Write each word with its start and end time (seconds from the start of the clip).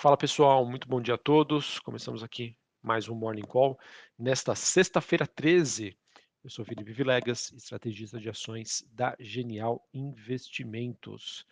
Fala 0.00 0.16
pessoal, 0.16 0.64
muito 0.64 0.88
bom 0.88 1.00
dia 1.00 1.14
a 1.14 1.18
todos. 1.18 1.80
Começamos 1.80 2.22
aqui 2.22 2.56
mais 2.80 3.08
um 3.08 3.16
Morning 3.16 3.42
Call. 3.42 3.76
Nesta 4.16 4.54
sexta-feira 4.54 5.26
13, 5.26 5.98
eu 6.44 6.48
sou 6.48 6.64
Felipe 6.64 6.92
Vilegas, 6.92 7.50
estrategista 7.50 8.20
de 8.20 8.30
ações 8.30 8.86
da 8.92 9.16
Genial 9.18 9.84
Investimentos. 9.92 11.44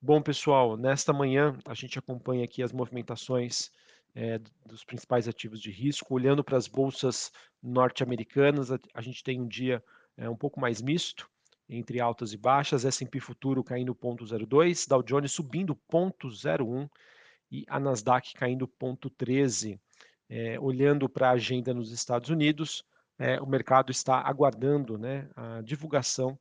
Bom 0.00 0.22
pessoal, 0.22 0.76
nesta 0.76 1.12
manhã 1.12 1.58
a 1.66 1.74
gente 1.74 1.98
acompanha 1.98 2.44
aqui 2.44 2.62
as 2.62 2.72
movimentações 2.72 3.72
é, 4.14 4.38
dos 4.64 4.84
principais 4.84 5.26
ativos 5.26 5.60
de 5.60 5.72
risco, 5.72 6.14
olhando 6.14 6.44
para 6.44 6.56
as 6.56 6.68
bolsas 6.68 7.32
norte-americanas, 7.60 8.70
a, 8.70 8.78
a, 8.94 9.02
gente 9.02 9.24
tem 9.24 9.40
um 9.40 9.48
dia 9.48 9.82
é, 10.16 10.30
um 10.30 10.36
pouco 10.36 10.60
mais 10.60 10.80
misto, 10.80 11.28
entre 11.68 11.98
altas 11.98 12.32
e 12.32 12.36
baixas, 12.36 12.84
S&P 12.84 13.18
Futuro 13.18 13.64
caindo 13.64 13.92
0,02, 13.92 14.86
Dow 14.86 15.02
Jones 15.02 15.32
subindo 15.32 15.76
0,01, 15.92 16.88
e 17.50 17.64
a 17.68 17.78
Nasdaq 17.78 18.34
caindo 18.34 18.66
0,13. 18.66 19.78
É, 20.30 20.60
olhando 20.60 21.08
para 21.08 21.30
a 21.30 21.32
agenda 21.32 21.72
nos 21.72 21.90
Estados 21.90 22.28
Unidos, 22.28 22.84
é, 23.18 23.40
o 23.40 23.46
mercado 23.46 23.90
está 23.90 24.20
aguardando 24.20 24.98
né, 24.98 25.28
a 25.34 25.62
divulgação 25.62 26.38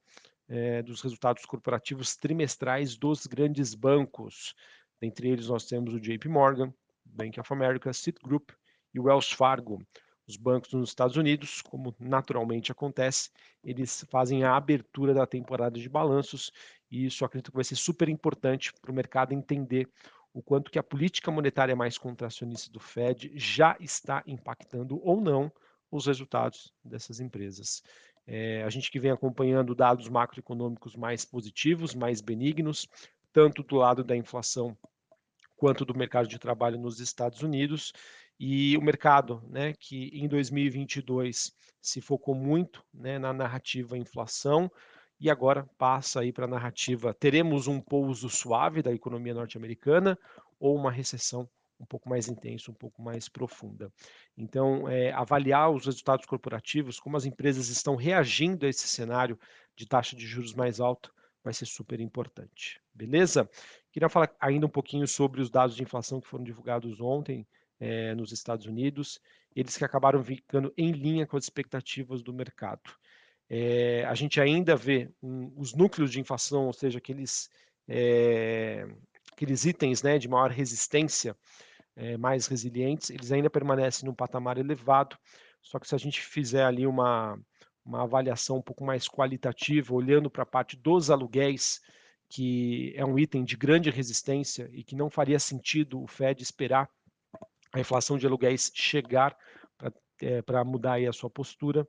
é, 0.47 0.81
dos 0.81 1.01
resultados 1.01 1.45
corporativos 1.45 2.15
trimestrais 2.15 2.97
dos 2.97 3.25
grandes 3.25 3.73
bancos. 3.73 4.53
Dentre 4.99 5.29
eles, 5.29 5.47
nós 5.47 5.65
temos 5.65 5.93
o 5.93 5.99
JP 5.99 6.27
Morgan, 6.27 6.73
Bank 7.05 7.39
of 7.39 7.53
America, 7.53 7.91
Citigroup 7.93 8.51
e 8.93 8.99
Wells 8.99 9.31
Fargo. 9.31 9.81
Os 10.27 10.35
bancos 10.35 10.73
nos 10.73 10.89
Estados 10.89 11.15
Unidos, 11.15 11.61
como 11.61 11.95
naturalmente 11.97 12.71
acontece, 12.71 13.29
eles 13.63 14.05
fazem 14.09 14.43
a 14.43 14.57
abertura 14.57 15.13
da 15.13 15.25
temporada 15.25 15.79
de 15.79 15.87
balanços 15.87 16.51
e 16.91 17.05
isso 17.05 17.23
acredito 17.23 17.51
que 17.51 17.55
vai 17.55 17.63
ser 17.63 17.77
super 17.77 18.09
importante 18.09 18.73
para 18.81 18.91
o 18.91 18.93
mercado 18.93 19.33
entender 19.33 19.89
o 20.37 20.41
quanto 20.43 20.69
que 20.69 20.77
a 20.77 20.83
política 20.83 21.31
monetária 21.31 21.75
mais 21.75 21.97
contracionista 21.97 22.71
do 22.71 22.79
Fed 22.79 23.31
já 23.33 23.75
está 23.79 24.23
impactando 24.27 25.01
ou 25.03 25.19
não 25.19 25.51
os 25.89 26.05
resultados 26.05 26.71
dessas 26.85 27.19
empresas. 27.19 27.81
É, 28.27 28.61
a 28.61 28.69
gente 28.69 28.91
que 28.91 28.99
vem 28.99 29.09
acompanhando 29.09 29.73
dados 29.73 30.07
macroeconômicos 30.07 30.95
mais 30.95 31.25
positivos, 31.25 31.95
mais 31.95 32.21
benignos, 32.21 32.87
tanto 33.33 33.63
do 33.63 33.77
lado 33.77 34.03
da 34.03 34.15
inflação 34.15 34.77
quanto 35.55 35.83
do 35.83 35.97
mercado 35.97 36.27
de 36.27 36.37
trabalho 36.37 36.77
nos 36.77 36.99
Estados 36.99 37.41
Unidos, 37.41 37.91
e 38.39 38.77
o 38.77 38.81
mercado, 38.81 39.41
né, 39.49 39.73
que 39.73 40.11
em 40.13 40.27
2022 40.27 41.51
se 41.81 41.99
focou 41.99 42.35
muito 42.35 42.85
né, 42.93 43.17
na 43.17 43.33
narrativa 43.33 43.97
inflação, 43.97 44.71
e 45.19 45.29
agora 45.29 45.67
passa 45.77 46.21
aí 46.21 46.31
para 46.31 46.45
a 46.45 46.49
narrativa: 46.49 47.13
teremos 47.13 47.67
um 47.67 47.79
pouso 47.79 48.29
suave 48.29 48.81
da 48.81 48.93
economia 48.93 49.33
norte-americana 49.33 50.17
ou 50.59 50.75
uma 50.75 50.91
recessão 50.91 51.49
um 51.79 51.85
pouco 51.85 52.09
mais 52.09 52.27
intensa, 52.27 52.71
um 52.71 52.73
pouco 52.73 53.01
mais 53.01 53.29
profunda. 53.29 53.91
Então, 54.35 54.87
é, 54.89 55.11
avaliar 55.11 55.69
os 55.71 55.85
resultados 55.85 56.25
corporativos, 56.25 56.99
como 56.99 57.15
as 57.17 57.25
empresas 57.25 57.69
estão 57.69 57.95
reagindo 57.95 58.65
a 58.65 58.69
esse 58.69 58.87
cenário 58.87 59.39
de 59.75 59.85
taxa 59.85 60.15
de 60.15 60.25
juros 60.25 60.53
mais 60.53 60.79
alta, 60.79 61.11
vai 61.43 61.53
ser 61.53 61.65
super 61.65 61.99
importante. 61.99 62.81
Beleza? 62.93 63.49
Queria 63.91 64.09
falar 64.09 64.35
ainda 64.39 64.65
um 64.65 64.69
pouquinho 64.69 65.07
sobre 65.07 65.39
os 65.39 65.49
dados 65.49 65.75
de 65.75 65.83
inflação 65.83 66.19
que 66.19 66.27
foram 66.27 66.43
divulgados 66.43 66.99
ontem 66.99 67.47
é, 67.79 68.15
nos 68.15 68.31
Estados 68.31 68.65
Unidos, 68.65 69.19
eles 69.55 69.77
que 69.77 69.85
acabaram 69.85 70.23
ficando 70.23 70.73
em 70.77 70.91
linha 70.91 71.25
com 71.25 71.37
as 71.37 71.43
expectativas 71.43 72.21
do 72.21 72.33
mercado. 72.33 72.91
É, 73.49 74.03
a 74.05 74.13
gente 74.13 74.41
ainda 74.41 74.75
vê 74.75 75.09
um, 75.21 75.51
os 75.55 75.73
núcleos 75.73 76.11
de 76.11 76.19
inflação, 76.19 76.67
ou 76.67 76.73
seja, 76.73 76.97
aqueles, 76.97 77.49
é, 77.87 78.85
aqueles 79.31 79.65
itens 79.65 80.03
né, 80.03 80.17
de 80.17 80.27
maior 80.27 80.51
resistência, 80.51 81.35
é, 81.95 82.17
mais 82.17 82.45
resilientes, 82.45 83.09
eles 83.09 83.31
ainda 83.31 83.49
permanecem 83.49 84.07
num 84.07 84.13
patamar 84.13 84.57
elevado, 84.57 85.17
só 85.61 85.79
que 85.79 85.87
se 85.87 85.95
a 85.95 85.97
gente 85.97 86.21
fizer 86.21 86.63
ali 86.63 86.85
uma, 86.85 87.39
uma 87.83 88.03
avaliação 88.03 88.57
um 88.57 88.61
pouco 88.61 88.83
mais 88.83 89.07
qualitativa, 89.07 89.93
olhando 89.93 90.29
para 90.29 90.43
a 90.43 90.45
parte 90.45 90.77
dos 90.77 91.09
aluguéis, 91.09 91.81
que 92.29 92.93
é 92.95 93.05
um 93.05 93.17
item 93.17 93.43
de 93.43 93.55
grande 93.55 93.89
resistência 93.89 94.69
e 94.73 94.83
que 94.83 94.95
não 94.95 95.09
faria 95.09 95.39
sentido 95.39 96.01
o 96.01 96.07
Fed 96.07 96.43
esperar 96.43 96.89
a 97.73 97.79
inflação 97.79 98.17
de 98.17 98.27
aluguéis 98.27 98.71
chegar 98.73 99.35
para 100.45 100.63
mudar 100.63 100.93
aí 100.93 101.07
a 101.07 101.13
sua 101.13 101.29
postura 101.29 101.87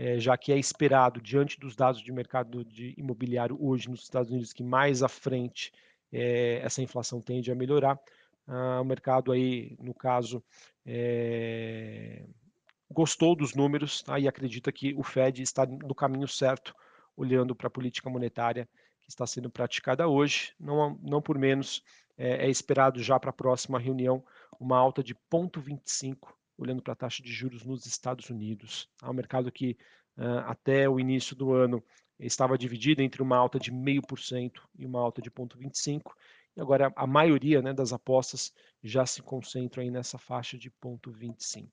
é, 0.00 0.16
já 0.20 0.38
que 0.38 0.52
é 0.52 0.56
esperado, 0.56 1.20
diante 1.20 1.58
dos 1.58 1.74
dados 1.74 2.00
de 2.00 2.12
mercado 2.12 2.64
de 2.64 2.94
imobiliário 2.96 3.58
hoje 3.60 3.90
nos 3.90 4.02
Estados 4.02 4.30
Unidos, 4.30 4.52
que 4.52 4.62
mais 4.62 5.02
à 5.02 5.08
frente 5.08 5.72
é, 6.12 6.60
essa 6.62 6.80
inflação 6.80 7.20
tende 7.20 7.50
a 7.50 7.54
melhorar, 7.54 7.98
ah, 8.46 8.80
o 8.80 8.84
mercado 8.84 9.32
aí, 9.32 9.76
no 9.80 9.92
caso, 9.92 10.40
é, 10.86 12.24
gostou 12.88 13.34
dos 13.34 13.56
números 13.56 14.00
tá, 14.00 14.20
e 14.20 14.28
acredita 14.28 14.70
que 14.70 14.94
o 14.94 15.02
Fed 15.02 15.42
está 15.42 15.66
no 15.66 15.96
caminho 15.96 16.28
certo, 16.28 16.72
olhando 17.16 17.52
para 17.52 17.66
a 17.66 17.70
política 17.70 18.08
monetária 18.08 18.68
que 19.00 19.10
está 19.10 19.26
sendo 19.26 19.50
praticada 19.50 20.06
hoje, 20.06 20.54
não, 20.60 20.96
não 21.02 21.20
por 21.20 21.36
menos, 21.36 21.82
é, 22.16 22.46
é 22.46 22.48
esperado 22.48 23.02
já 23.02 23.18
para 23.18 23.30
a 23.30 23.32
próxima 23.32 23.80
reunião 23.80 24.24
uma 24.60 24.78
alta 24.78 25.02
de 25.02 25.12
0,25 25.12 26.37
olhando 26.58 26.82
para 26.82 26.92
a 26.92 26.96
taxa 26.96 27.22
de 27.22 27.32
juros 27.32 27.64
nos 27.64 27.86
Estados 27.86 28.28
Unidos. 28.28 28.90
Há 29.00 29.10
um 29.10 29.14
mercado 29.14 29.50
que 29.50 29.78
até 30.44 30.88
o 30.88 30.98
início 30.98 31.36
do 31.36 31.52
ano 31.52 31.82
estava 32.18 32.58
dividido 32.58 33.00
entre 33.00 33.22
uma 33.22 33.36
alta 33.36 33.58
de 33.58 33.70
0,5% 33.70 34.60
e 34.76 34.84
uma 34.84 35.00
alta 35.00 35.22
de 35.22 35.30
0,25%, 35.30 36.02
e 36.56 36.60
agora 36.60 36.92
a 36.96 37.06
maioria 37.06 37.62
né, 37.62 37.72
das 37.72 37.92
apostas 37.92 38.52
já 38.82 39.06
se 39.06 39.22
concentram 39.22 39.82
aí 39.82 39.90
nessa 39.90 40.18
faixa 40.18 40.58
de 40.58 40.70
0,25%. 40.70 41.68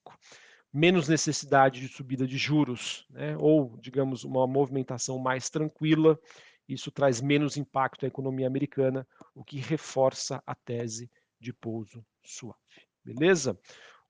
Menos 0.71 1.07
necessidade 1.07 1.79
de 1.79 1.87
subida 1.87 2.27
de 2.27 2.37
juros, 2.37 3.07
né, 3.09 3.35
ou, 3.37 3.75
digamos, 3.77 4.23
uma 4.23 4.45
movimentação 4.45 5.17
mais 5.17 5.49
tranquila, 5.49 6.19
isso 6.67 6.91
traz 6.91 7.21
menos 7.21 7.57
impacto 7.57 8.05
à 8.05 8.07
economia 8.07 8.45
americana, 8.45 9.07
o 9.33 9.43
que 9.43 9.57
reforça 9.57 10.43
a 10.45 10.53
tese 10.53 11.09
de 11.39 11.51
pouso 11.51 12.05
suave. 12.23 12.59
Beleza? 13.03 13.57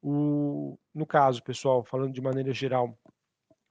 O, 0.08 0.78
no 0.94 1.04
caso, 1.04 1.42
pessoal, 1.42 1.84
falando 1.84 2.14
de 2.14 2.22
maneira 2.22 2.54
geral, 2.54 2.96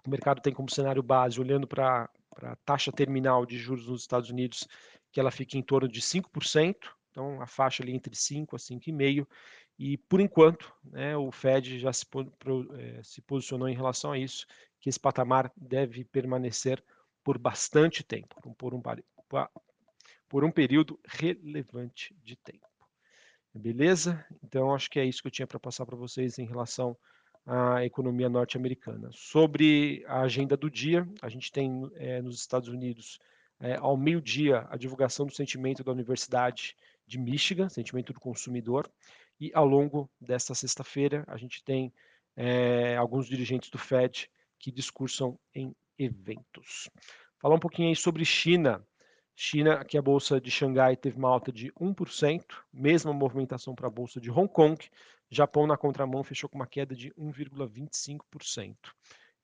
o 0.05 0.11
mercado 0.11 0.43
tem 0.43 0.53
como 0.53 0.69
cenário 0.69 1.01
base, 1.01 1.41
olhando 1.41 1.65
para 1.65 2.11
a 2.43 2.57
taxa 2.65 2.91
terminal 2.91 3.47
de 3.47 3.57
juros 3.57 3.87
nos 3.87 4.01
Estados 4.01 4.31
Unidos, 4.31 4.67
que 5.13 5.21
ela 5.21 5.31
fica 5.31 5.57
em 5.57 5.63
torno 5.63 5.89
de 5.89 6.01
5%, 6.01 6.75
então 7.09 7.41
a 7.41 7.47
faixa 7.47 7.85
ali 7.85 7.95
entre 7.95 8.17
5% 8.17 8.53
a 8.53 8.59
5,5%, 8.59 9.29
e 9.79 9.97
por 9.97 10.21
enquanto, 10.21 10.75
né, 10.83 11.17
o 11.17 11.31
Fed 11.31 11.79
já 11.79 11.93
se, 11.93 12.05
eh, 12.05 13.01
se 13.05 13.23
posicionou 13.23 13.69
em 13.69 13.77
relação 13.77 14.11
a 14.11 14.19
isso, 14.19 14.45
que 14.81 14.89
esse 14.89 14.99
patamar 14.99 15.53
deve 15.57 16.05
permanecer 16.05 16.83
por 17.23 17.39
bastante 17.39 18.03
tempo, 18.03 18.35
por 18.59 18.75
um, 18.75 18.83
por 20.29 20.45
um 20.45 20.51
período 20.51 20.99
relevante 21.07 22.13
de 22.25 22.35
tempo. 22.35 22.74
Beleza? 23.55 24.27
Então, 24.43 24.75
acho 24.75 24.91
que 24.91 24.99
é 24.99 25.05
isso 25.05 25.23
que 25.23 25.29
eu 25.29 25.33
tinha 25.33 25.47
para 25.47 25.61
passar 25.61 25.87
para 25.87 25.97
vocês 25.97 26.39
em 26.39 26.45
relação 26.45 26.97
à 27.47 27.85
economia 27.85 28.29
norte-americana. 28.29 29.11
Sobre 29.13 30.05
a 30.09 30.23
agenda 30.23 30.57
do 30.57 30.69
dia, 30.69 31.09
a 31.23 31.29
gente 31.29 31.53
tem 31.53 31.89
é, 31.95 32.21
nos 32.21 32.41
Estados 32.41 32.69
Unidos, 32.69 33.21
é, 33.61 33.77
ao 33.77 33.97
meio-dia, 33.97 34.67
a 34.71 34.77
divulgação 34.77 35.25
do 35.25 35.33
sentimento 35.33 35.85
da 35.85 35.93
Universidade 35.93 36.77
de 37.07 37.17
Michigan, 37.17 37.69
sentimento 37.69 38.13
do 38.13 38.19
consumidor, 38.19 38.91
e 39.41 39.53
ao 39.55 39.67
longo 39.67 40.11
desta 40.21 40.53
sexta-feira, 40.55 41.25
a 41.29 41.37
gente 41.37 41.63
tem 41.63 41.93
é, 42.37 42.97
alguns 42.97 43.27
dirigentes 43.27 43.71
do 43.71 43.79
Fed 43.79 44.29
que 44.59 44.73
discursam 44.73 45.39
em 45.55 45.75
eventos. 45.97 46.91
Falar 47.39 47.55
um 47.55 47.61
pouquinho 47.61 47.89
aí 47.89 47.97
sobre 47.97 48.25
China. 48.25 48.85
China, 49.37 49.85
que 49.85 49.99
a 49.99 50.03
bolsa 50.03 50.41
de 50.41 50.51
Xangai 50.51 50.97
teve 50.97 51.19
uma 51.19 51.29
alta 51.29 51.51
de 51.51 51.73
1%, 51.73 52.45
mesma 52.73 53.13
movimentação 53.13 53.75
para 53.75 53.89
a 53.89 53.91
bolsa 53.91 54.21
de 54.21 54.31
Hong 54.31 54.49
Kong. 54.49 54.79
Japão, 55.31 55.67
na 55.67 55.77
contramão, 55.77 56.23
fechou 56.23 56.49
com 56.49 56.57
uma 56.57 56.67
queda 56.67 56.95
de 56.95 57.11
1,25%. 57.13 58.77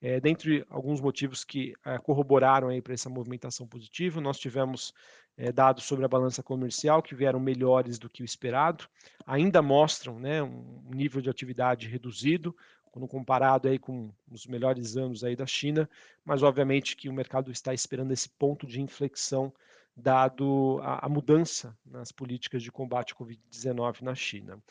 É, 0.01 0.19
dentre 0.19 0.65
alguns 0.69 0.99
motivos 0.99 1.43
que 1.43 1.73
é, 1.85 1.97
corroboraram 1.99 2.69
para 2.81 2.93
essa 2.93 3.09
movimentação 3.09 3.67
positiva, 3.67 4.19
nós 4.19 4.39
tivemos 4.39 4.93
é, 5.37 5.51
dados 5.51 5.83
sobre 5.83 6.05
a 6.05 6.07
balança 6.07 6.41
comercial 6.41 7.03
que 7.03 7.13
vieram 7.13 7.39
melhores 7.39 7.99
do 7.99 8.09
que 8.09 8.23
o 8.23 8.25
esperado, 8.25 8.87
ainda 9.25 9.61
mostram 9.61 10.19
né, 10.19 10.41
um 10.41 10.89
nível 10.89 11.21
de 11.21 11.29
atividade 11.29 11.87
reduzido, 11.87 12.55
quando 12.91 13.07
comparado 13.07 13.67
aí 13.67 13.77
com 13.77 14.11
os 14.29 14.45
melhores 14.45 14.97
anos 14.97 15.23
aí 15.23 15.35
da 15.35 15.45
China, 15.45 15.89
mas 16.25 16.43
obviamente 16.43 16.95
que 16.95 17.07
o 17.07 17.13
mercado 17.13 17.51
está 17.51 17.73
esperando 17.73 18.11
esse 18.11 18.27
ponto 18.27 18.67
de 18.67 18.81
inflexão 18.81 19.53
dado 19.95 20.79
a, 20.81 21.05
a 21.05 21.09
mudança 21.09 21.77
nas 21.85 22.11
políticas 22.11 22.63
de 22.63 22.71
combate 22.71 23.13
à 23.13 23.15
Covid-19 23.15 24.01
na 24.01 24.15
China. 24.15 24.61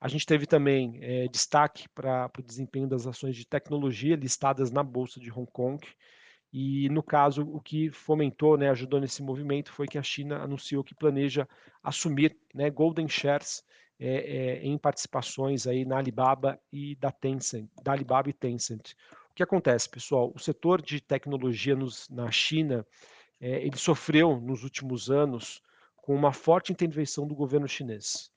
A 0.00 0.06
gente 0.06 0.24
teve 0.24 0.46
também 0.46 0.98
é, 1.02 1.26
destaque 1.26 1.88
para 1.88 2.30
o 2.38 2.42
desempenho 2.42 2.88
das 2.88 3.06
ações 3.06 3.34
de 3.34 3.44
tecnologia 3.44 4.14
listadas 4.14 4.70
na 4.70 4.82
Bolsa 4.82 5.18
de 5.18 5.30
Hong 5.30 5.50
Kong. 5.50 5.84
E, 6.52 6.88
no 6.88 7.02
caso, 7.02 7.42
o 7.42 7.60
que 7.60 7.90
fomentou, 7.90 8.56
né, 8.56 8.70
ajudou 8.70 9.00
nesse 9.00 9.22
movimento, 9.22 9.72
foi 9.72 9.86
que 9.86 9.98
a 9.98 10.02
China 10.02 10.38
anunciou 10.38 10.84
que 10.84 10.94
planeja 10.94 11.48
assumir 11.82 12.36
né, 12.54 12.70
Golden 12.70 13.08
Shares 13.08 13.62
é, 13.98 14.08
é, 14.08 14.62
em 14.62 14.78
participações 14.78 15.66
aí 15.66 15.84
na 15.84 15.98
Alibaba 15.98 16.58
e 16.72 16.94
da 16.96 17.10
Tencent, 17.10 17.68
da 17.82 17.92
Alibaba 17.92 18.30
e 18.30 18.32
Tencent. 18.32 18.92
O 19.30 19.34
que 19.34 19.42
acontece, 19.42 19.88
pessoal? 19.88 20.32
O 20.34 20.38
setor 20.38 20.80
de 20.80 21.00
tecnologia 21.00 21.74
nos, 21.74 22.08
na 22.08 22.30
China, 22.30 22.86
é, 23.40 23.64
ele 23.64 23.76
sofreu 23.76 24.40
nos 24.40 24.64
últimos 24.64 25.10
anos 25.10 25.62
com 25.96 26.14
uma 26.14 26.32
forte 26.32 26.72
intervenção 26.72 27.26
do 27.26 27.34
governo 27.34 27.68
chinês. 27.68 28.30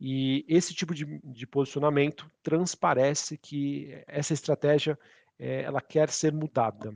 E 0.00 0.44
esse 0.48 0.72
tipo 0.72 0.94
de, 0.94 1.20
de 1.24 1.46
posicionamento 1.46 2.30
transparece 2.42 3.36
que 3.36 4.02
essa 4.06 4.32
estratégia 4.32 4.98
é, 5.38 5.62
ela 5.62 5.80
quer 5.80 6.08
ser 6.08 6.32
mudada. 6.32 6.94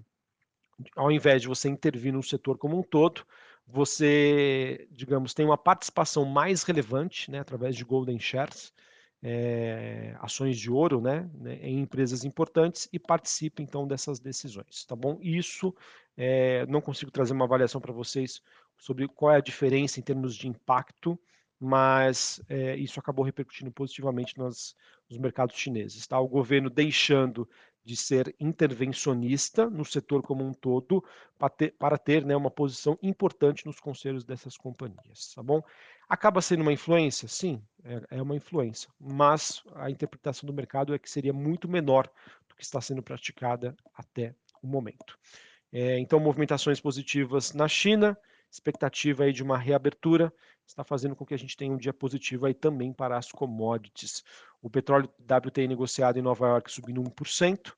Ao 0.96 1.10
invés 1.10 1.42
de 1.42 1.48
você 1.48 1.68
intervir 1.68 2.12
no 2.12 2.22
setor 2.22 2.58
como 2.58 2.78
um 2.78 2.82
todo, 2.82 3.24
você, 3.66 4.86
digamos, 4.90 5.34
tem 5.34 5.46
uma 5.46 5.58
participação 5.58 6.24
mais 6.24 6.62
relevante, 6.62 7.30
né, 7.30 7.40
através 7.40 7.76
de 7.76 7.84
golden 7.84 8.18
shares, 8.18 8.72
é, 9.22 10.16
ações 10.20 10.58
de 10.58 10.70
ouro, 10.70 11.00
né, 11.00 11.30
né, 11.34 11.54
em 11.62 11.80
empresas 11.80 12.24
importantes 12.24 12.88
e 12.92 12.98
participa 12.98 13.62
então 13.62 13.86
dessas 13.86 14.18
decisões, 14.18 14.84
tá 14.84 14.96
bom? 14.96 15.18
Isso 15.20 15.74
é, 16.16 16.66
não 16.66 16.80
consigo 16.80 17.10
trazer 17.10 17.32
uma 17.32 17.44
avaliação 17.44 17.80
para 17.80 17.92
vocês 17.92 18.42
sobre 18.76 19.06
qual 19.06 19.32
é 19.32 19.36
a 19.36 19.40
diferença 19.40 20.00
em 20.00 20.02
termos 20.02 20.34
de 20.34 20.48
impacto, 20.48 21.18
mas 21.58 22.42
é, 22.48 22.74
isso 22.76 22.98
acabou 22.98 23.24
repercutindo 23.24 23.70
positivamente 23.70 24.36
nos, 24.36 24.74
nos 25.08 25.18
mercados 25.18 25.56
chineses, 25.56 26.04
tá? 26.08 26.18
O 26.18 26.26
governo 26.26 26.68
deixando 26.68 27.48
de 27.84 27.96
ser 27.96 28.34
intervencionista 28.38 29.68
no 29.68 29.84
setor 29.84 30.22
como 30.22 30.44
um 30.44 30.52
todo, 30.52 31.04
para 31.38 31.48
ter, 31.48 31.72
para 31.72 31.98
ter 31.98 32.24
né, 32.24 32.36
uma 32.36 32.50
posição 32.50 32.98
importante 33.02 33.66
nos 33.66 33.80
conselhos 33.80 34.24
dessas 34.24 34.56
companhias, 34.56 35.32
tá 35.34 35.42
bom? 35.42 35.62
Acaba 36.12 36.42
sendo 36.42 36.60
uma 36.60 36.74
influência? 36.74 37.26
Sim, 37.26 37.64
é, 37.82 38.18
é 38.18 38.22
uma 38.22 38.36
influência, 38.36 38.90
mas 39.00 39.62
a 39.74 39.90
interpretação 39.90 40.46
do 40.46 40.52
mercado 40.52 40.94
é 40.94 40.98
que 40.98 41.10
seria 41.10 41.32
muito 41.32 41.66
menor 41.66 42.06
do 42.46 42.54
que 42.54 42.62
está 42.62 42.82
sendo 42.82 43.02
praticada 43.02 43.74
até 43.94 44.34
o 44.62 44.66
momento. 44.66 45.18
É, 45.72 45.98
então, 45.98 46.20
movimentações 46.20 46.78
positivas 46.78 47.54
na 47.54 47.66
China, 47.66 48.14
expectativa 48.50 49.24
aí 49.24 49.32
de 49.32 49.42
uma 49.42 49.56
reabertura, 49.56 50.30
está 50.66 50.84
fazendo 50.84 51.16
com 51.16 51.24
que 51.24 51.32
a 51.32 51.38
gente 51.38 51.56
tenha 51.56 51.72
um 51.72 51.78
dia 51.78 51.94
positivo 51.94 52.44
aí 52.44 52.52
também 52.52 52.92
para 52.92 53.16
as 53.16 53.32
commodities. 53.32 54.22
O 54.60 54.68
petróleo 54.68 55.08
WTI 55.18 55.66
negociado 55.66 56.18
em 56.18 56.22
Nova 56.22 56.46
York 56.46 56.70
subindo 56.70 57.02
1%, 57.02 57.72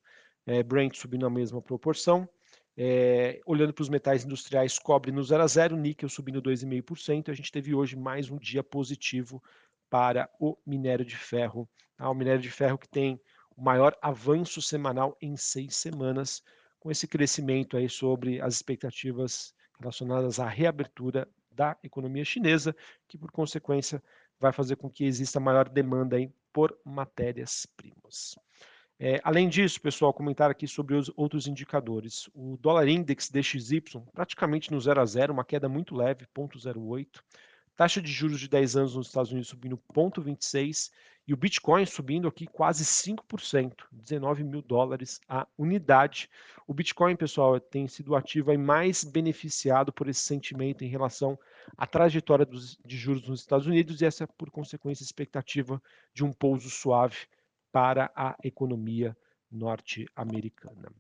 é, 0.45 0.61
Brent 0.61 0.97
subindo 0.97 1.23
na 1.23 1.31
mesma 1.31 1.63
proporção. 1.63 2.29
É, 2.77 3.41
olhando 3.47 3.73
para 3.73 3.83
os 3.83 3.89
metais 3.89 4.25
industriais, 4.25 4.79
cobre 4.79 5.13
no 5.13 5.23
0 5.23 5.43
a 5.43 5.47
0, 5.47 5.77
níquel 5.77 6.09
subindo 6.09 6.43
2,5%. 6.43 7.31
A 7.31 7.35
gente 7.35 7.53
teve 7.53 7.75
hoje 7.75 7.97
mais 7.97 8.31
um 8.31 8.37
dia 8.37 8.65
positivo 8.65 9.43
para 9.89 10.29
o 10.41 10.57
minério 10.67 11.05
de 11.05 11.17
ferro. 11.17 11.69
Tá? 11.97 12.11
O 12.11 12.15
minério 12.15 12.41
de 12.41 12.51
ferro 12.51 12.77
que 12.77 12.89
tem 12.89 13.21
o 13.57 13.63
maior 13.63 13.97
avanço 14.03 14.61
semanal 14.61 15.17
em 15.21 15.37
seis 15.37 15.77
semanas, 15.77 16.43
com 16.81 16.91
esse 16.91 17.07
crescimento 17.07 17.77
aí 17.77 17.89
sobre 17.89 18.41
as 18.41 18.55
expectativas 18.55 19.55
relacionadas 19.79 20.41
à 20.41 20.49
reabertura 20.49 21.29
da 21.51 21.77
economia 21.83 22.25
chinesa, 22.25 22.75
que 23.07 23.17
por 23.17 23.31
consequência 23.31 24.03
vai 24.41 24.53
fazer 24.53 24.77
com 24.77 24.91
que 24.91 25.05
exista 25.05 25.39
maior 25.39 25.69
demanda 25.69 26.17
aí 26.17 26.29
por 26.53 26.77
matérias-primas. 26.85 28.37
É, 28.99 29.21
além 29.25 29.49
disso, 29.49 29.81
pessoal, 29.81 30.13
comentar 30.13 30.51
aqui 30.51 30.69
sobre 30.69 30.95
os 30.95 31.11
outros 31.17 31.49
indicadores. 31.49 32.29
O 32.33 32.57
dólar 32.61 32.89
index 32.89 33.29
DXY 33.29 33.83
praticamente 34.13 34.71
no 34.71 34.81
0 34.81 35.01
a 35.01 35.05
0, 35.05 35.33
uma 35.33 35.45
queda 35.45 35.69
muito 35.69 35.97
leve, 35.97 36.27
0,08. 36.27 37.21
Taxa 37.77 38.01
de 38.01 38.11
juros 38.11 38.39
de 38.39 38.49
10 38.49 38.77
anos 38.77 38.95
nos 38.95 39.09
Estados 39.09 39.33
Unidos 39.33 39.49
subindo 39.49 39.77
0,26 39.93 40.93
e 41.27 41.35
o 41.35 41.37
Bitcoin 41.37 41.85
subindo 41.85 42.29
aqui 42.29 42.47
quase 42.47 42.85
5%, 42.85 43.73
19 43.91 44.45
mil 44.45 44.63
dólares 44.63 45.21
a 45.29 45.45
unidade. 45.59 46.31
O 46.65 46.73
Bitcoin, 46.73 47.17
pessoal, 47.17 47.59
tem 47.59 47.89
sido 47.89 48.15
ativo 48.15 48.57
mais 48.57 49.03
beneficiado 49.03 49.93
por 49.93 50.09
esse 50.09 50.21
sentimento 50.21 50.85
em 50.85 50.89
relação 50.89 51.37
à 51.77 51.85
trajetória 51.85 52.47
dos, 52.47 52.79
de 52.85 52.97
juros 52.97 53.27
nos 53.27 53.41
Estados 53.41 53.67
Unidos 53.67 54.01
e 54.01 54.05
essa, 54.05 54.25
por 54.29 54.53
consequência, 54.53 55.03
expectativa 55.03 55.83
de 56.13 56.23
um 56.23 56.33
pouso 56.33 56.71
suave 56.71 57.27
para 57.75 58.13
a 58.15 58.37
economia 58.45 59.17
norte-americana. 59.51 60.93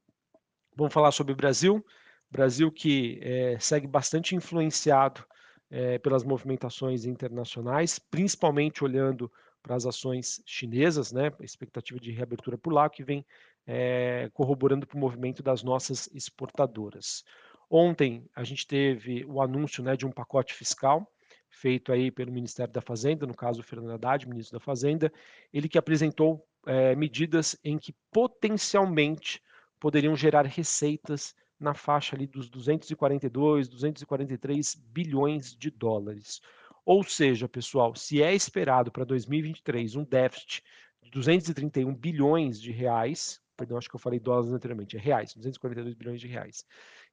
Vamos 0.75 0.93
falar 0.93 1.13
sobre 1.13 1.33
o 1.33 1.37
Brasil. 1.37 1.87
Brasil 2.29 2.73
que 2.73 3.21
é, 3.23 3.57
segue 3.61 3.87
bastante 3.87 4.35
influenciado 4.35 5.25
é, 5.71 5.99
pelas 5.99 6.25
movimentações 6.25 7.05
internacionais, 7.05 8.01
principalmente 8.01 8.83
olhando 8.83 9.31
para 9.63 9.77
as 9.77 9.87
ações 9.87 10.43
chinesas, 10.45 11.13
né, 11.13 11.31
expectativa 11.41 12.01
de 12.01 12.11
reabertura 12.11 12.59
por 12.59 12.73
lá, 12.73 12.91
que 12.91 13.05
vem 13.05 13.25
é, 13.65 14.29
corroborando 14.35 14.85
para 14.85 14.97
o 14.97 15.01
movimento 15.01 15.45
das 15.45 15.63
nossas 15.63 16.09
exportadoras. 16.13 17.23
Ontem 17.71 18.29
a 18.35 18.43
gente 18.43 18.67
teve 18.67 19.25
o 19.27 19.41
anúncio 19.41 19.81
né, 19.81 19.97
de 19.97 20.05
um 20.05 20.11
pacote 20.11 20.53
fiscal 20.53 21.09
feito 21.49 21.93
aí 21.93 22.11
pelo 22.11 22.33
Ministério 22.33 22.73
da 22.73 22.81
Fazenda, 22.81 23.29
no 23.29 23.35
caso 23.35 23.61
o 23.61 23.63
Fernando 23.63 23.93
Haddad, 23.93 24.29
ministro 24.29 24.59
da 24.59 24.65
Fazenda, 24.65 25.13
ele 25.53 25.69
que 25.69 25.79
apresentou 25.79 26.45
é, 26.67 26.95
medidas 26.95 27.57
em 27.65 27.79
que 27.79 27.95
potencialmente 28.13 29.43
poderiam 29.79 30.17
gerar 30.17 30.47
receitas 30.47 31.35
na 31.59 31.75
faixa 31.75 32.17
ali 32.17 32.27
dos 32.27 32.49
242, 32.49 33.69
243 33.69 34.75
bilhões 34.75 35.55
de 35.55 35.71
dólares. 35.71 36.41
Ou 36.85 37.03
seja, 37.03 37.49
pessoal, 37.49 37.95
se 37.95 38.23
é 38.23 38.35
esperado 38.35 38.93
para 38.93 39.05
2023 39.05 39.97
um 39.97 40.05
déficit 40.05 40.63
de 41.03 41.11
231 41.11 41.95
bilhões 41.95 42.61
de 42.61 42.71
reais, 42.71 43.41
perdão, 43.57 43.79
acho 43.79 43.89
que 43.89 43.97
eu 43.97 44.01
falei 44.01 44.19
dólares 44.19 44.53
anteriormente, 44.53 44.97
é 44.97 45.01
reais, 45.01 45.33
242 45.35 45.95
bilhões 45.95 46.21
de 46.21 46.27
reais. 46.27 46.65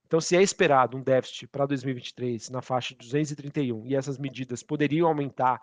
Então, 0.06 0.20
se 0.20 0.36
é 0.36 0.42
esperado 0.42 0.98
um 0.98 1.02
déficit 1.02 1.48
para 1.48 1.66
2023 1.66 2.50
na 2.50 2.62
faixa 2.62 2.94
de 2.94 3.00
231 3.00 3.88
e 3.88 3.96
essas 3.96 4.18
medidas 4.18 4.62
poderiam 4.62 5.08
aumentar 5.08 5.62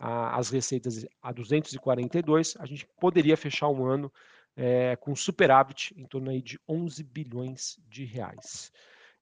a, 0.00 0.38
as 0.38 0.48
receitas 0.48 1.06
a 1.22 1.30
242, 1.30 2.56
a 2.58 2.64
gente 2.64 2.86
poderia 2.98 3.36
fechar 3.36 3.68
um 3.68 3.84
ano 3.84 4.10
é, 4.56 4.96
com 4.96 5.14
superávit 5.14 5.94
em 5.96 6.06
torno 6.06 6.30
aí 6.30 6.40
de 6.40 6.58
11 6.66 7.04
bilhões 7.04 7.78
de 7.86 8.04
reais. 8.04 8.72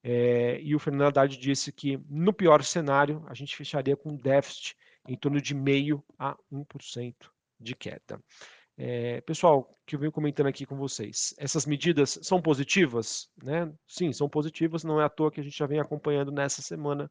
É, 0.03 0.61
e 0.63 0.77
o 0.77 0.79
Fernando 0.79 1.09
Haddad 1.09 1.37
disse 1.37 1.73
que, 1.73 2.01
no 2.09 2.33
pior 2.33 2.63
cenário, 2.63 3.25
a 3.27 3.35
gente 3.35 3.57
fecharia 3.57 3.97
com 3.97 4.15
déficit 4.15 4.77
em 5.09 5.17
torno 5.17 5.41
de 5.41 5.55
meio 5.55 6.03
a 6.17 6.37
1% 6.53 7.15
de 7.59 7.75
queda. 7.75 8.23
É, 8.77 9.21
pessoal, 9.23 9.77
que 9.85 9.97
eu 9.97 9.99
venho 9.99 10.13
comentando 10.13 10.47
aqui 10.47 10.65
com 10.65 10.77
vocês, 10.77 11.35
essas 11.37 11.67
medidas 11.67 12.17
são 12.23 12.41
positivas? 12.41 13.29
Né? 13.43 13.73
Sim, 13.89 14.13
são 14.13 14.29
positivas, 14.29 14.85
não 14.85 15.01
é 15.01 15.05
à 15.05 15.09
toa 15.09 15.33
que 15.33 15.41
a 15.41 15.43
gente 15.43 15.59
já 15.59 15.67
vem 15.67 15.81
acompanhando 15.81 16.31
nessa 16.31 16.63
semana 16.63 17.11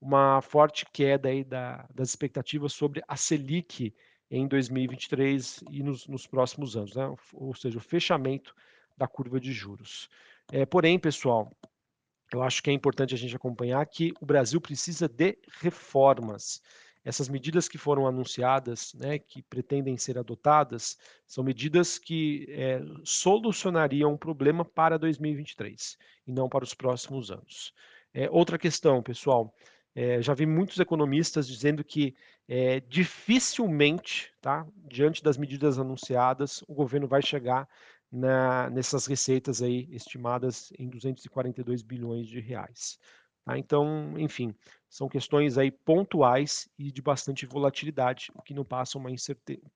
uma 0.00 0.40
forte 0.42 0.86
queda 0.92 1.28
aí 1.28 1.42
da, 1.42 1.86
das 1.94 2.10
expectativas 2.10 2.72
sobre 2.72 3.02
a 3.08 3.16
Selic 3.16 3.94
em 4.30 4.46
2023 4.46 5.64
e 5.70 5.82
nos, 5.82 6.06
nos 6.06 6.26
próximos 6.26 6.76
anos, 6.76 6.94
né? 6.94 7.14
ou 7.32 7.54
seja, 7.54 7.78
o 7.78 7.80
fechamento 7.80 8.54
da 8.96 9.06
curva 9.06 9.40
de 9.40 9.52
juros. 9.52 10.08
É, 10.52 10.64
porém, 10.64 10.98
pessoal, 10.98 11.50
eu 12.32 12.42
acho 12.42 12.62
que 12.62 12.70
é 12.70 12.72
importante 12.72 13.14
a 13.14 13.18
gente 13.18 13.36
acompanhar 13.36 13.84
que 13.86 14.12
o 14.20 14.26
Brasil 14.26 14.60
precisa 14.60 15.08
de 15.08 15.38
reformas. 15.60 16.60
Essas 17.04 17.28
medidas 17.28 17.68
que 17.68 17.78
foram 17.78 18.04
anunciadas, 18.06 18.92
né, 18.94 19.16
que 19.18 19.40
pretendem 19.42 19.96
ser 19.96 20.18
adotadas, 20.18 20.98
são 21.24 21.44
medidas 21.44 21.98
que 21.98 22.46
é, 22.48 22.80
solucionariam 23.04 24.12
um 24.12 24.16
problema 24.16 24.64
para 24.64 24.98
2023 24.98 25.96
e 26.26 26.32
não 26.32 26.48
para 26.48 26.64
os 26.64 26.74
próximos 26.74 27.30
anos. 27.30 27.72
É, 28.12 28.28
outra 28.28 28.58
questão, 28.58 29.00
pessoal, 29.02 29.54
é, 29.96 30.20
já 30.20 30.34
vi 30.34 30.44
muitos 30.44 30.78
economistas 30.78 31.48
dizendo 31.48 31.82
que 31.82 32.14
é, 32.46 32.80
dificilmente, 32.80 34.30
tá, 34.42 34.66
diante 34.86 35.22
das 35.22 35.38
medidas 35.38 35.78
anunciadas, 35.78 36.62
o 36.68 36.74
governo 36.74 37.08
vai 37.08 37.22
chegar 37.22 37.66
na, 38.12 38.68
nessas 38.68 39.06
receitas 39.06 39.62
aí 39.62 39.88
estimadas 39.90 40.70
em 40.78 40.86
242 40.90 41.80
bilhões 41.80 42.28
de 42.28 42.40
reais. 42.40 42.98
Tá? 43.42 43.56
Então, 43.56 44.12
enfim, 44.18 44.54
são 44.86 45.08
questões 45.08 45.56
aí 45.56 45.70
pontuais 45.70 46.68
e 46.78 46.92
de 46.92 47.00
bastante 47.00 47.46
volatilidade, 47.46 48.30
o 48.34 48.42
que 48.42 48.52
não 48.52 48.66
passam, 48.66 49.00
uma 49.00 49.10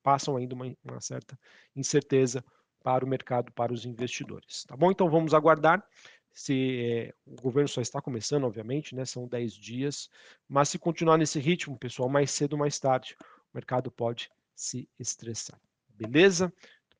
passam 0.02 0.36
ainda 0.36 0.54
uma, 0.54 0.76
uma 0.84 1.00
certa 1.00 1.38
incerteza 1.74 2.44
para 2.82 3.04
o 3.04 3.08
mercado, 3.08 3.50
para 3.52 3.72
os 3.72 3.86
investidores. 3.86 4.64
Tá 4.64 4.76
bom? 4.76 4.90
Então 4.90 5.08
vamos 5.08 5.32
aguardar 5.32 5.82
se 6.32 6.80
é, 6.80 7.14
o 7.26 7.40
governo 7.40 7.68
só 7.68 7.80
está 7.80 8.00
começando, 8.00 8.44
obviamente, 8.44 8.94
né, 8.94 9.04
são 9.04 9.26
10 9.26 9.52
dias, 9.54 10.08
mas 10.48 10.68
se 10.68 10.78
continuar 10.78 11.18
nesse 11.18 11.38
ritmo, 11.38 11.78
pessoal, 11.78 12.08
mais 12.08 12.30
cedo 12.30 12.54
ou 12.54 12.58
mais 12.58 12.78
tarde, 12.78 13.16
o 13.20 13.56
mercado 13.56 13.90
pode 13.90 14.30
se 14.54 14.88
estressar. 14.98 15.60
Beleza? 15.88 16.52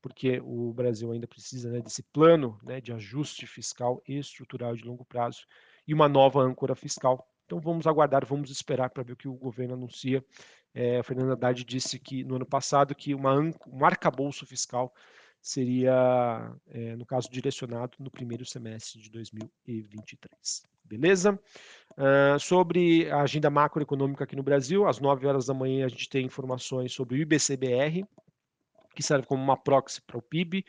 Porque 0.03 0.41
o 0.41 0.73
Brasil 0.73 1.13
ainda 1.13 1.27
precisa 1.27 1.71
né, 1.71 1.81
desse 1.81 2.03
plano 2.03 2.59
né, 2.63 2.81
de 2.81 2.93
ajuste 2.93 3.47
fiscal 3.47 4.03
e 4.07 4.19
estrutural 4.19 4.75
de 4.75 4.85
longo 4.85 5.05
prazo 5.05 5.47
e 5.87 5.95
uma 5.95 6.09
nova 6.09 6.41
âncora 6.41 6.75
fiscal 6.75 7.27
Então 7.45 7.61
vamos 7.61 7.87
aguardar, 7.87 8.25
vamos 8.25 8.51
esperar 8.51 8.91
para 8.91 9.03
ver 9.03 9.13
o 9.13 9.17
que 9.17 9.29
o 9.29 9.35
governo 9.35 9.75
anuncia. 9.75 10.25
É, 10.73 11.03
Fernando 11.03 11.33
Haddad 11.33 11.65
disse 11.65 11.99
que 11.99 12.23
no 12.25 12.37
ano 12.37 12.47
passado 12.47 12.95
que 12.95 13.15
uma, 13.15 13.35
um 13.67 13.85
arcabouço 13.85 14.47
fiscal 14.47 14.95
seria, 15.41 16.53
é, 16.69 16.97
no 16.97 17.07
caso, 17.07 17.31
direcionado 17.31 17.97
no 17.99 18.11
primeiro 18.11 18.45
semestre 18.45 19.01
de 19.01 19.11
2023. 19.11 20.63
Beleza? 20.85 21.39
Uh, 21.93 22.39
sobre 22.41 23.09
a 23.11 23.23
agenda 23.23 23.49
macroeconômica 23.49 24.25
aqui 24.25 24.35
no 24.35 24.43
Brasil, 24.43 24.87
às 24.87 24.99
9 24.99 25.27
horas 25.27 25.47
da 25.47 25.55
manhã 25.55 25.87
a 25.87 25.89
gente 25.89 26.09
tem 26.09 26.27
informações 26.27 26.93
sobre 26.93 27.15
o 27.15 27.19
IBCBR, 27.19 28.05
que 28.95 29.03
serve 29.03 29.27
como 29.27 29.43
uma 29.43 29.57
proxy 29.57 30.03
para 30.03 30.19
o 30.19 30.23
PIB, 30.23 30.65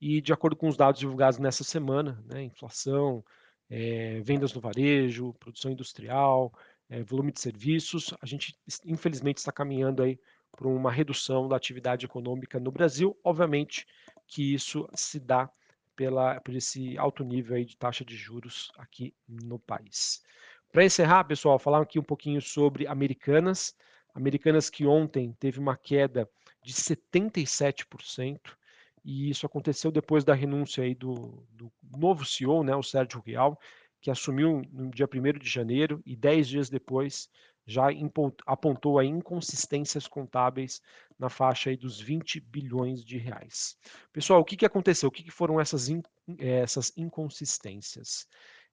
e 0.00 0.20
de 0.20 0.32
acordo 0.32 0.56
com 0.56 0.68
os 0.68 0.76
dados 0.76 0.98
divulgados 0.98 1.38
nessa 1.38 1.62
semana, 1.62 2.22
né, 2.24 2.42
inflação, 2.42 3.22
é, 3.68 4.20
vendas 4.20 4.54
no 4.54 4.60
varejo, 4.60 5.34
produção 5.34 5.70
industrial, 5.70 6.52
é, 6.88 7.02
volume 7.02 7.32
de 7.32 7.40
serviços, 7.40 8.14
a 8.22 8.26
gente 8.26 8.56
infelizmente 8.84 9.38
está 9.38 9.52
caminhando 9.52 10.02
aí 10.02 10.18
para 10.52 10.68
uma 10.68 10.90
redução 10.90 11.48
da 11.48 11.56
atividade 11.56 12.06
econômica 12.06 12.58
no 12.58 12.70
Brasil, 12.70 13.16
obviamente 13.22 13.86
que 14.26 14.54
isso 14.54 14.88
se 14.94 15.20
dá 15.20 15.50
pela, 15.94 16.40
por 16.40 16.54
esse 16.54 16.96
alto 16.98 17.24
nível 17.24 17.56
aí 17.56 17.64
de 17.64 17.76
taxa 17.76 18.04
de 18.04 18.16
juros 18.16 18.70
aqui 18.76 19.14
no 19.28 19.58
país. 19.58 20.22
Para 20.72 20.84
encerrar, 20.84 21.24
pessoal, 21.24 21.58
falar 21.58 21.80
aqui 21.80 21.98
um 21.98 22.02
pouquinho 22.02 22.40
sobre 22.40 22.86
Americanas. 22.86 23.74
Americanas 24.14 24.68
que 24.68 24.86
ontem 24.86 25.34
teve 25.38 25.58
uma 25.58 25.76
queda 25.76 26.28
de 26.62 26.72
77%, 26.72 28.40
e 29.04 29.30
isso 29.30 29.46
aconteceu 29.46 29.90
depois 29.90 30.24
da 30.24 30.34
renúncia 30.34 30.82
aí 30.82 30.94
do, 30.94 31.46
do 31.52 31.72
novo 31.96 32.24
CEO, 32.24 32.64
né, 32.64 32.74
o 32.74 32.82
Sérgio 32.82 33.22
Real, 33.24 33.58
que 34.00 34.10
assumiu 34.10 34.62
no 34.72 34.90
dia 34.90 35.08
1 35.12 35.38
de 35.38 35.48
janeiro 35.48 36.02
e 36.04 36.16
10 36.16 36.48
dias 36.48 36.68
depois 36.68 37.30
já 37.66 37.86
apontou 38.46 38.98
a 38.98 39.04
inconsistências 39.04 40.06
contábeis 40.06 40.80
na 41.18 41.28
faixa 41.28 41.70
aí 41.70 41.76
dos 41.76 42.00
20 42.00 42.40
bilhões 42.40 43.04
de 43.04 43.18
reais. 43.18 43.76
Pessoal, 44.12 44.40
o 44.40 44.44
que, 44.44 44.56
que 44.56 44.66
aconteceu? 44.66 45.08
O 45.08 45.12
que, 45.12 45.24
que 45.24 45.30
foram 45.30 45.60
essas, 45.60 45.88
in, 45.88 46.02
essas 46.38 46.92
inconsistências? 46.96 48.26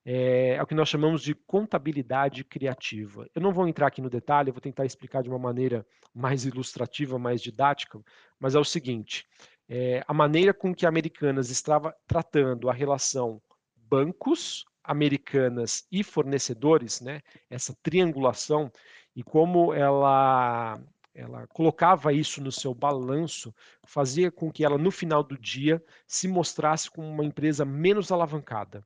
É, 0.06 0.56
é, 0.56 0.62
o 0.62 0.68
que 0.68 0.76
nós 0.76 0.90
chamamos 0.90 1.22
de 1.22 1.34
contabilidade 1.34 2.44
criativa. 2.44 3.28
Eu 3.34 3.42
não 3.42 3.54
vou 3.54 3.68
entrar 3.68 3.88
aqui 3.88 4.02
no 4.02 4.10
detalhe, 4.10 4.50
eu 4.50 4.54
vou 4.54 4.62
tentar 4.62 4.86
explicar 4.86 5.24
de 5.24 5.30
uma 5.30 5.40
maneira 5.40 5.86
mais 6.14 6.46
ilustrativa, 6.46 7.18
mais 7.18 7.42
didática, 7.42 8.00
mas 8.40 8.54
é 8.54 8.60
o 8.60 8.66
seguinte: 8.66 9.26
é, 9.68 10.04
a 10.06 10.14
maneira 10.14 10.54
com 10.54 10.76
que 10.76 10.86
a 10.86 10.90
Americanas 10.90 11.50
estava 11.50 11.96
tratando 12.06 12.70
a 12.70 12.74
relação 12.74 13.42
bancos, 13.76 14.66
americanas 14.84 15.88
e 15.92 16.04
fornecedores, 16.04 17.02
né, 17.02 17.22
essa 17.50 17.76
triangulação, 17.82 18.72
e 19.16 19.24
como 19.24 19.74
ela, 19.74 20.80
ela 21.14 21.48
colocava 21.48 22.12
isso 22.12 22.42
no 22.42 22.52
seu 22.52 22.74
balanço, 22.74 23.54
fazia 23.86 24.32
com 24.32 24.52
que 24.52 24.66
ela, 24.66 24.78
no 24.78 24.92
final 24.92 25.24
do 25.24 25.38
dia, 25.38 25.84
se 26.08 26.28
mostrasse 26.28 26.90
como 26.90 27.08
uma 27.08 27.24
empresa 27.24 27.64
menos 27.64 28.12
alavancada. 28.12 28.86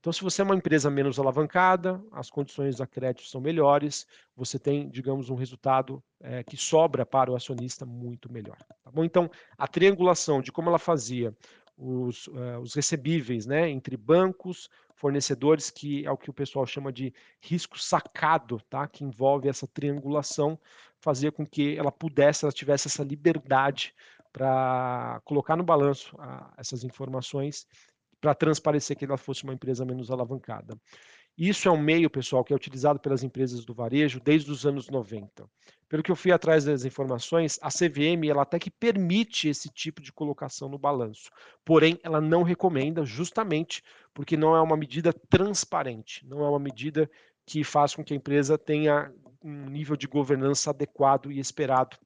Então, 0.00 0.12
se 0.12 0.22
você 0.22 0.42
é 0.42 0.44
uma 0.44 0.54
empresa 0.54 0.88
menos 0.88 1.18
alavancada, 1.18 2.00
as 2.12 2.30
condições 2.30 2.76
da 2.76 2.86
crédito 2.86 3.26
são 3.26 3.40
melhores, 3.40 4.06
você 4.36 4.56
tem, 4.56 4.88
digamos, 4.88 5.28
um 5.28 5.34
resultado 5.34 6.02
é, 6.20 6.44
que 6.44 6.56
sobra 6.56 7.04
para 7.04 7.32
o 7.32 7.34
acionista 7.34 7.84
muito 7.84 8.32
melhor. 8.32 8.56
Tá 8.84 8.92
bom? 8.92 9.02
Então, 9.02 9.28
a 9.56 9.66
triangulação 9.66 10.40
de 10.40 10.52
como 10.52 10.68
ela 10.68 10.78
fazia 10.78 11.36
os, 11.78 12.26
uh, 12.26 12.58
os 12.60 12.74
recebíveis 12.74 13.46
né, 13.46 13.70
entre 13.70 13.96
bancos, 13.96 14.68
fornecedores, 14.94 15.70
que 15.70 16.04
é 16.04 16.10
o 16.10 16.16
que 16.16 16.28
o 16.28 16.32
pessoal 16.32 16.66
chama 16.66 16.92
de 16.92 17.14
risco 17.40 17.78
sacado, 17.78 18.60
tá? 18.68 18.86
que 18.88 19.04
envolve 19.04 19.48
essa 19.48 19.66
triangulação, 19.66 20.58
fazia 20.98 21.30
com 21.30 21.46
que 21.46 21.76
ela 21.76 21.92
pudesse, 21.92 22.44
ela 22.44 22.52
tivesse 22.52 22.88
essa 22.88 23.04
liberdade 23.04 23.94
para 24.32 25.20
colocar 25.24 25.56
no 25.56 25.62
balanço 25.62 26.16
uh, 26.16 26.52
essas 26.56 26.82
informações 26.82 27.66
para 28.20 28.34
transparecer 28.34 28.96
que 28.96 29.04
ela 29.04 29.16
fosse 29.16 29.44
uma 29.44 29.54
empresa 29.54 29.84
menos 29.84 30.10
alavancada. 30.10 30.76
Isso 31.38 31.68
é 31.68 31.70
um 31.70 31.80
meio, 31.80 32.10
pessoal, 32.10 32.42
que 32.42 32.52
é 32.52 32.56
utilizado 32.56 32.98
pelas 32.98 33.22
empresas 33.22 33.64
do 33.64 33.72
varejo 33.72 34.18
desde 34.18 34.50
os 34.50 34.66
anos 34.66 34.88
90. 34.88 35.48
Pelo 35.88 36.02
que 36.02 36.10
eu 36.10 36.16
fui 36.16 36.32
atrás 36.32 36.64
das 36.64 36.84
informações, 36.84 37.60
a 37.62 37.68
CVM 37.68 38.28
ela 38.28 38.42
até 38.42 38.58
que 38.58 38.72
permite 38.72 39.48
esse 39.48 39.68
tipo 39.68 40.02
de 40.02 40.12
colocação 40.12 40.68
no 40.68 40.76
balanço. 40.76 41.30
Porém, 41.64 41.96
ela 42.02 42.20
não 42.20 42.42
recomenda, 42.42 43.04
justamente 43.04 43.84
porque 44.12 44.36
não 44.36 44.56
é 44.56 44.60
uma 44.60 44.76
medida 44.76 45.12
transparente, 45.12 46.26
não 46.26 46.44
é 46.44 46.48
uma 46.48 46.58
medida 46.58 47.08
que 47.46 47.62
faz 47.62 47.94
com 47.94 48.02
que 48.02 48.12
a 48.12 48.16
empresa 48.16 48.58
tenha 48.58 49.12
um 49.40 49.66
nível 49.66 49.96
de 49.96 50.08
governança 50.08 50.70
adequado 50.70 51.30
e 51.30 51.38
esperado 51.38 51.96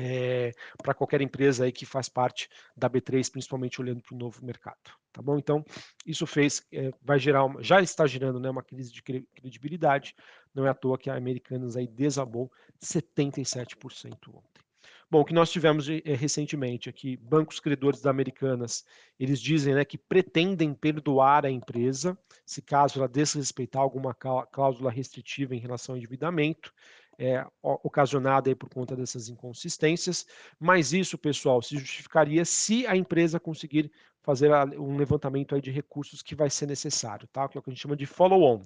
é, 0.00 0.52
para 0.82 0.94
qualquer 0.94 1.20
empresa 1.20 1.64
aí 1.64 1.72
que 1.72 1.86
faz 1.86 2.08
parte 2.08 2.48
da 2.76 2.88
B3, 2.88 3.30
principalmente 3.30 3.80
olhando 3.80 4.02
para 4.02 4.14
o 4.14 4.18
novo 4.18 4.44
mercado 4.44 4.92
tá 5.16 5.22
bom? 5.22 5.38
Então, 5.38 5.64
isso 6.04 6.26
fez, 6.26 6.62
é, 6.70 6.92
vai 7.02 7.18
gerar, 7.18 7.42
uma, 7.44 7.62
já 7.62 7.80
está 7.80 8.06
gerando 8.06 8.38
né, 8.38 8.50
uma 8.50 8.62
crise 8.62 8.92
de 8.92 9.02
credibilidade, 9.02 10.14
não 10.54 10.66
é 10.66 10.68
à 10.68 10.74
toa 10.74 10.98
que 10.98 11.08
a 11.08 11.16
Americanas 11.16 11.74
aí 11.74 11.86
desabou 11.86 12.52
77% 12.84 14.12
ontem. 14.28 14.62
Bom, 15.10 15.20
o 15.20 15.24
que 15.24 15.32
nós 15.32 15.50
tivemos 15.50 15.88
é, 15.88 16.14
recentemente 16.14 16.90
aqui, 16.90 17.16
bancos 17.16 17.60
credores 17.60 18.02
da 18.02 18.10
Americanas, 18.10 18.84
eles 19.18 19.40
dizem 19.40 19.74
né, 19.74 19.86
que 19.86 19.96
pretendem 19.96 20.74
perdoar 20.74 21.46
a 21.46 21.50
empresa, 21.50 22.18
se 22.44 22.60
caso 22.60 22.98
ela 22.98 23.08
desrespeitar 23.08 23.80
alguma 23.80 24.14
cláusula 24.14 24.90
restritiva 24.90 25.54
em 25.54 25.60
relação 25.60 25.94
ao 25.94 25.96
endividamento, 25.96 26.74
é, 27.18 27.46
ocasionada 27.62 28.50
aí 28.50 28.54
por 28.54 28.68
conta 28.68 28.94
dessas 28.94 29.28
inconsistências, 29.28 30.26
mas 30.58 30.92
isso, 30.92 31.16
pessoal, 31.16 31.62
se 31.62 31.76
justificaria 31.76 32.44
se 32.44 32.86
a 32.86 32.96
empresa 32.96 33.40
conseguir 33.40 33.90
fazer 34.22 34.50
um 34.76 34.96
levantamento 34.96 35.54
aí 35.54 35.60
de 35.60 35.70
recursos 35.70 36.20
que 36.20 36.34
vai 36.34 36.50
ser 36.50 36.66
necessário, 36.66 37.28
tá? 37.28 37.48
que 37.48 37.56
é 37.56 37.60
o 37.60 37.62
que 37.62 37.70
a 37.70 37.72
gente 37.72 37.80
chama 37.80 37.96
de 37.96 38.06
follow-on, 38.06 38.60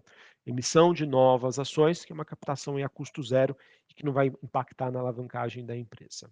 emissão 0.46 0.92
de 0.92 1.06
novas 1.06 1.58
ações, 1.58 2.04
que 2.04 2.12
é 2.12 2.14
uma 2.14 2.24
captação 2.24 2.76
a 2.76 2.88
custo 2.88 3.22
zero 3.22 3.56
e 3.88 3.94
que 3.94 4.04
não 4.04 4.12
vai 4.12 4.28
impactar 4.42 4.90
na 4.90 5.00
alavancagem 5.00 5.64
da 5.64 5.76
empresa. 5.76 6.30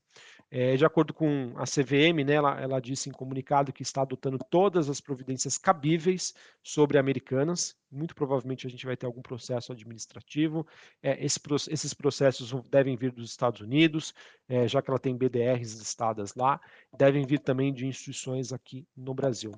É, 0.50 0.77
de 0.77 0.85
acordo 0.85 1.12
com 1.12 1.53
a 1.57 1.65
CVM, 1.65 2.25
né, 2.25 2.35
ela, 2.35 2.61
ela 2.61 2.81
disse 2.81 3.09
em 3.09 3.12
comunicado 3.12 3.73
que 3.73 3.83
está 3.83 4.03
adotando 4.03 4.38
todas 4.50 4.88
as 4.88 5.00
providências 5.00 5.59
cabíveis 5.59 6.35
sobre 6.62 6.99
Americanas, 6.99 7.77
muito 7.91 8.15
provavelmente 8.15 8.67
a 8.67 8.71
gente 8.71 8.87
vai 8.87 8.97
ter 8.97 9.07
algum 9.07 9.21
processo 9.21 9.73
administrativo, 9.73 10.67
é, 11.03 11.23
esse, 11.25 11.41
esses 11.71 11.93
processos 11.93 12.53
devem 12.71 12.97
vir 12.97 13.12
dos 13.12 13.31
Estados 13.31 13.61
Unidos, 13.61 14.15
é, 14.49 14.67
já 14.67 14.81
que 14.81 14.91
ela 14.91 14.99
tem 14.99 15.17
BDRs 15.17 15.79
listadas 15.79 16.35
lá, 16.35 16.61
devem 16.97 17.27
vir 17.27 17.41
também 17.41 17.73
de 17.73 17.87
instituições 17.87 18.53
aqui 18.53 18.87
no 18.97 19.12
Brasil. 19.12 19.53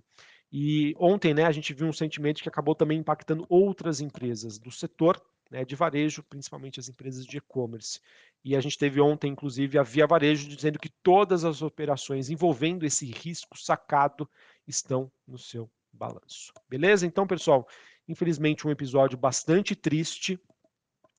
E 0.52 0.94
ontem, 0.98 1.32
né, 1.32 1.44
a 1.44 1.52
gente 1.52 1.72
viu 1.72 1.86
um 1.86 1.92
sentimento 1.92 2.42
que 2.42 2.48
acabou 2.48 2.74
também 2.74 2.98
impactando 2.98 3.46
outras 3.48 4.00
empresas 4.00 4.58
do 4.58 4.70
setor 4.70 5.20
né, 5.50 5.64
de 5.64 5.74
varejo, 5.74 6.22
principalmente 6.22 6.80
as 6.80 6.88
empresas 6.88 7.24
de 7.24 7.38
e-commerce. 7.38 8.00
E 8.44 8.56
a 8.56 8.60
gente 8.60 8.78
teve 8.78 9.00
ontem, 9.00 9.32
inclusive, 9.32 9.78
a 9.78 9.82
Via 9.82 10.06
Varejo 10.06 10.48
dizendo 10.48 10.78
que 10.78 10.88
todas 11.02 11.44
as 11.44 11.60
operações 11.60 12.30
envolvendo 12.30 12.84
esse 12.84 13.06
risco 13.06 13.58
sacado 13.58 14.28
estão 14.66 15.10
no 15.26 15.38
seu 15.38 15.70
balanço. 15.92 16.52
Beleza? 16.68 17.06
Então, 17.06 17.26
pessoal, 17.26 17.68
infelizmente 18.08 18.66
um 18.66 18.70
episódio 18.70 19.18
bastante 19.18 19.74
triste, 19.74 20.40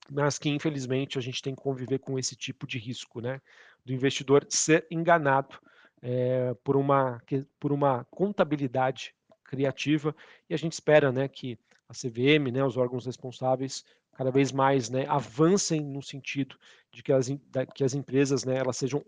mas 0.09 0.37
que 0.37 0.49
infelizmente 0.49 1.17
a 1.17 1.21
gente 1.21 1.41
tem 1.41 1.55
que 1.55 1.61
conviver 1.61 1.99
com 1.99 2.17
esse 2.17 2.35
tipo 2.35 2.65
de 2.65 2.77
risco, 2.77 3.21
né? 3.21 3.41
Do 3.85 3.93
investidor 3.93 4.45
ser 4.49 4.85
enganado 4.89 5.57
é, 6.01 6.53
por, 6.63 6.75
uma, 6.75 7.21
por 7.59 7.71
uma 7.71 8.03
contabilidade 8.05 9.13
criativa 9.51 10.15
e 10.49 10.53
a 10.53 10.57
gente 10.57 10.71
espera 10.71 11.11
né, 11.11 11.27
que 11.27 11.59
a 11.89 11.93
CVM, 11.93 12.49
né, 12.53 12.63
os 12.63 12.77
órgãos 12.77 13.05
responsáveis, 13.05 13.83
cada 14.13 14.31
vez 14.31 14.51
mais 14.51 14.89
né, 14.89 15.05
avancem 15.09 15.81
no 15.81 16.01
sentido 16.01 16.55
de 16.93 17.03
que 17.03 17.11
as, 17.11 17.27
que 17.75 17.83
as 17.83 17.93
empresas 17.93 18.45
né, 18.45 18.55
elas 18.57 18.77
sejam 18.77 19.03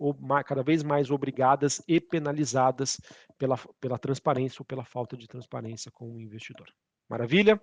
cada 0.46 0.62
vez 0.62 0.84
mais 0.84 1.10
obrigadas 1.10 1.82
e 1.88 2.00
penalizadas 2.00 3.00
pela, 3.38 3.58
pela 3.80 3.98
transparência 3.98 4.62
ou 4.62 4.66
pela 4.66 4.84
falta 4.84 5.16
de 5.16 5.28
transparência 5.28 5.90
com 5.92 6.12
o 6.12 6.20
investidor. 6.20 6.68
Maravilha? 7.10 7.62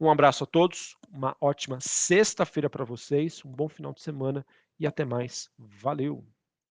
Um 0.00 0.10
abraço 0.10 0.44
a 0.44 0.46
todos, 0.46 0.96
uma 1.10 1.36
ótima 1.40 1.78
sexta-feira 1.80 2.70
para 2.70 2.84
vocês, 2.84 3.44
um 3.44 3.52
bom 3.52 3.68
final 3.68 3.92
de 3.92 4.00
semana 4.00 4.44
e 4.78 4.86
até 4.86 5.04
mais. 5.04 5.50
Valeu! 5.58 6.24